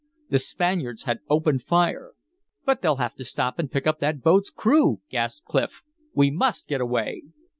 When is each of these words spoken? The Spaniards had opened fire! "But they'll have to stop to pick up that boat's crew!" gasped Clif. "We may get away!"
The 0.31 0.39
Spaniards 0.39 1.03
had 1.03 1.19
opened 1.29 1.61
fire! 1.61 2.13
"But 2.65 2.81
they'll 2.81 2.95
have 2.95 3.13
to 3.17 3.23
stop 3.23 3.57
to 3.57 3.67
pick 3.67 3.85
up 3.85 3.99
that 3.99 4.23
boat's 4.23 4.49
crew!" 4.49 5.01
gasped 5.11 5.45
Clif. 5.45 5.83
"We 6.15 6.31
may 6.31 6.49
get 6.67 6.81
away!" 6.81 7.21